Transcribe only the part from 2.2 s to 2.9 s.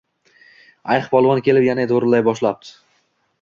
boshlabdi: